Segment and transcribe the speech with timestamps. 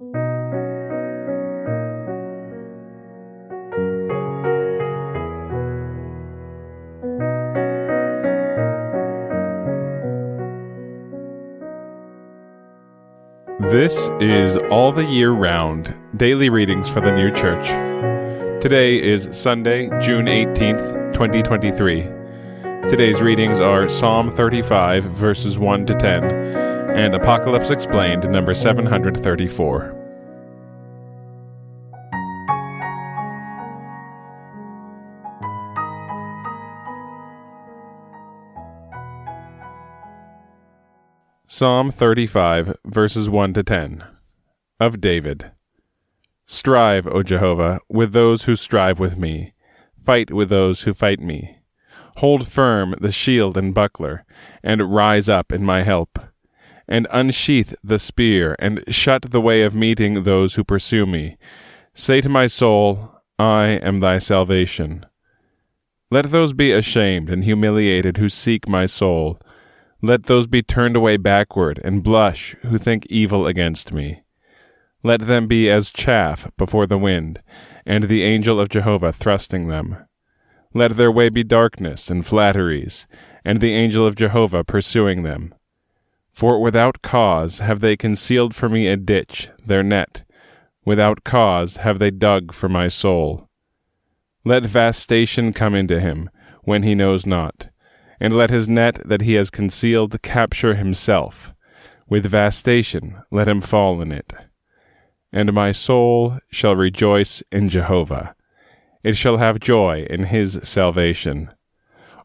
[0.00, 0.10] This
[14.18, 17.68] is All the Year Round Daily Readings for the New Church.
[18.60, 22.02] Today is Sunday, June 18th, 2023.
[22.90, 30.00] Today's readings are Psalm 35, verses 1 to 10, and Apocalypse Explained, number 734.
[41.48, 44.04] Psalm 35, verses 1 to 10.
[44.78, 45.50] Of David.
[46.46, 49.52] Strive, O Jehovah, with those who strive with me.
[49.96, 51.58] Fight with those who fight me.
[52.18, 54.24] Hold firm the shield and buckler,
[54.62, 56.18] and rise up in my help.
[56.86, 61.36] And unsheath the spear, and shut the way of meeting those who pursue me.
[61.94, 65.06] Say to my soul, I am thy salvation.
[66.10, 69.40] Let those be ashamed and humiliated who seek my soul
[70.04, 74.22] let those be turned away backward and blush who think evil against me.
[75.02, 77.40] Let them be as chaff before the wind,
[77.86, 79.96] and the angel of Jehovah thrusting them.
[80.74, 83.06] Let their way be darkness and flatteries,
[83.46, 85.54] and the angel of Jehovah pursuing them.
[86.34, 90.24] For without cause have they concealed for me a ditch, their net.
[90.84, 93.48] Without cause have they dug for my soul.
[94.44, 96.28] Let vastation come into him,
[96.64, 97.68] when he knows not
[98.20, 101.52] and let his net that he has concealed capture himself.
[102.08, 104.32] With vastation let him fall in it.
[105.32, 108.34] And my soul shall rejoice in Jehovah.
[109.02, 111.50] It shall have joy in his salvation.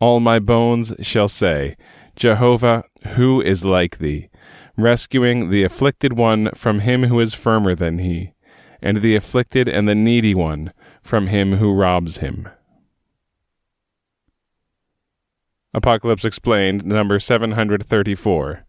[0.00, 1.76] All my bones shall say,
[2.16, 4.28] Jehovah, who is like thee?
[4.76, 8.32] Rescuing the afflicted one from him who is firmer than he,
[8.80, 12.48] and the afflicted and the needy one from him who robs him.
[15.74, 18.66] Apocalypse Explained, number 734.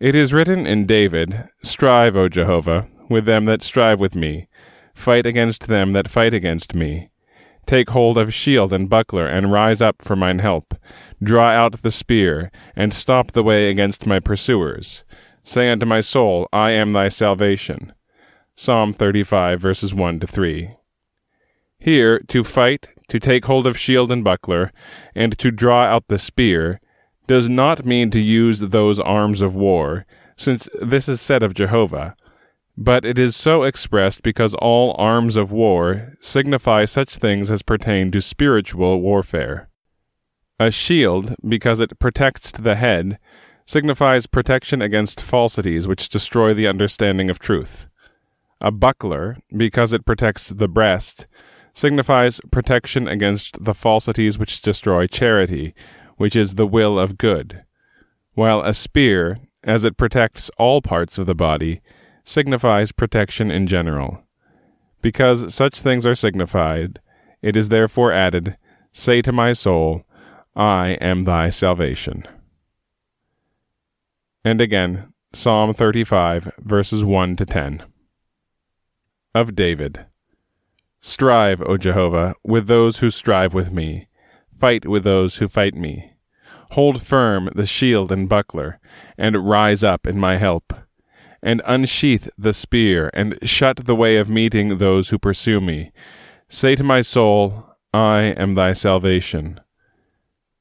[0.00, 4.48] It is written in David, Strive, O Jehovah, with them that strive with me.
[4.94, 7.10] Fight against them that fight against me.
[7.66, 10.74] Take hold of shield and buckler, and rise up for mine help.
[11.22, 15.04] Draw out the spear, and stop the way against my pursuers.
[15.42, 17.92] Say unto my soul, I am thy salvation.
[18.54, 20.76] Psalm 35, verses 1 to 3.
[21.78, 24.72] Here, to fight, to take hold of shield and buckler,
[25.14, 26.80] and to draw out the spear,
[27.26, 32.16] does not mean to use those arms of war, since this is said of Jehovah,
[32.76, 38.10] but it is so expressed because all arms of war signify such things as pertain
[38.10, 39.68] to spiritual warfare.
[40.58, 43.18] A shield, because it protects the head,
[43.66, 47.86] signifies protection against falsities which destroy the understanding of truth.
[48.60, 51.26] A buckler, because it protects the breast,
[51.72, 55.74] signifies protection against the falsities which destroy charity,
[56.16, 57.64] which is the will of good,
[58.34, 61.80] while a spear, as it protects all parts of the body,
[62.24, 64.22] signifies protection in general.
[65.02, 67.00] Because such things are signified,
[67.42, 68.56] it is therefore added,
[68.92, 70.04] Say to my soul,
[70.56, 72.26] I am thy salvation.
[74.44, 77.82] And again, Psalm 35, verses 1 to 10.
[79.34, 80.06] Of David.
[81.00, 84.08] Strive, O Jehovah, with those who strive with me.
[84.58, 86.12] Fight with those who fight me.
[86.70, 88.78] Hold firm the shield and buckler,
[89.18, 90.72] and rise up in my help.
[91.44, 95.92] And unsheath the spear, and shut the way of meeting those who pursue me.
[96.48, 99.60] Say to my soul, I am thy salvation.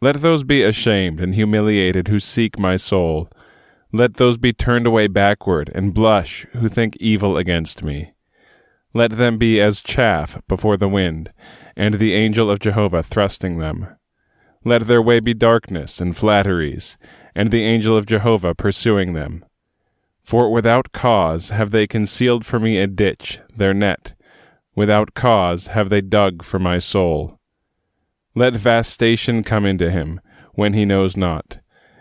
[0.00, 3.30] Let those be ashamed and humiliated who seek my soul.
[3.92, 8.14] Let those be turned away backward and blush who think evil against me.
[8.94, 11.30] Let them be as chaff before the wind,
[11.76, 13.86] and the angel of Jehovah thrusting them.
[14.64, 16.96] Let their way be darkness and flatteries,
[17.34, 19.44] and the angel of Jehovah pursuing them.
[20.22, 24.14] For without cause have they concealed for me a ditch, their net.
[24.74, 27.38] Without cause have they dug for my soul.
[28.34, 30.20] Let vastation come into him,
[30.54, 31.58] when he knows not,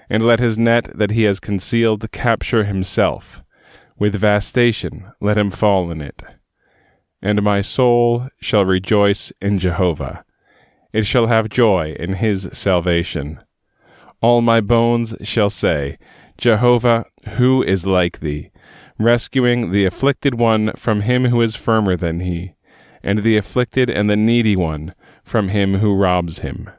[0.10, 3.42] and let his net that he has concealed capture himself.
[3.98, 6.24] With vastation let him fall in it
[7.22, 10.24] and my soul shall rejoice in Jehovah.
[10.94, 13.40] It shall have joy in his salvation.
[14.22, 15.98] All my bones shall say,
[16.40, 17.06] Jehovah,
[17.36, 18.50] who is like thee,
[18.98, 22.54] rescuing the afflicted one from him who is firmer than he,
[23.04, 26.70] and the afflicted and the needy one from him who robs him.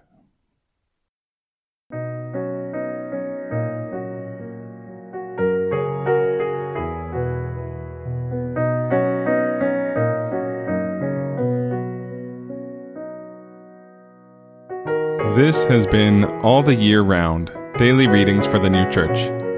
[15.37, 19.50] This has been All the Year Round Daily Readings for the New Church.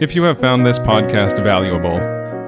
[0.00, 2.00] If you have found this podcast valuable,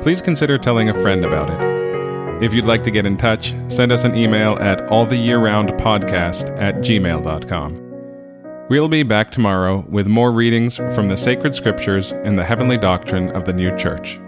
[0.02, 2.42] please consider telling a friend about it.
[2.42, 7.76] If you'd like to get in touch, send us an email at alltheyearroundpodcast at gmail.com.
[8.70, 13.28] We'll be back tomorrow with more readings from the sacred scriptures and the heavenly doctrine
[13.32, 14.18] of the new church.